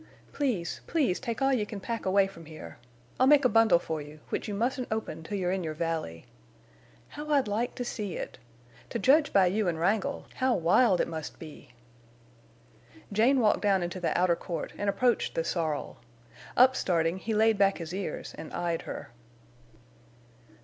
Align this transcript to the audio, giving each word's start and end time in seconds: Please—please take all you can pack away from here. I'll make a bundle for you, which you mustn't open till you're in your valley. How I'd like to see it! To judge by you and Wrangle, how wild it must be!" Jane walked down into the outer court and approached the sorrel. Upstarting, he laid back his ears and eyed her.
Please—please 0.33 1.19
take 1.19 1.43
all 1.43 1.53
you 1.53 1.63
can 1.67 1.79
pack 1.79 2.07
away 2.07 2.25
from 2.25 2.47
here. 2.47 2.79
I'll 3.19 3.27
make 3.27 3.45
a 3.45 3.47
bundle 3.47 3.77
for 3.77 4.01
you, 4.01 4.19
which 4.29 4.47
you 4.47 4.55
mustn't 4.55 4.87
open 4.89 5.21
till 5.21 5.37
you're 5.37 5.51
in 5.51 5.63
your 5.63 5.75
valley. 5.75 6.25
How 7.09 7.29
I'd 7.29 7.47
like 7.47 7.75
to 7.75 7.85
see 7.85 8.15
it! 8.15 8.39
To 8.89 8.97
judge 8.97 9.31
by 9.31 9.45
you 9.45 9.67
and 9.67 9.79
Wrangle, 9.79 10.25
how 10.37 10.55
wild 10.55 11.01
it 11.01 11.07
must 11.07 11.37
be!" 11.37 11.73
Jane 13.13 13.41
walked 13.41 13.61
down 13.61 13.83
into 13.83 13.99
the 13.99 14.17
outer 14.17 14.35
court 14.35 14.73
and 14.75 14.89
approached 14.89 15.35
the 15.35 15.43
sorrel. 15.43 15.97
Upstarting, 16.57 17.19
he 17.19 17.35
laid 17.35 17.59
back 17.59 17.77
his 17.77 17.93
ears 17.93 18.33
and 18.39 18.51
eyed 18.53 18.81
her. 18.89 19.11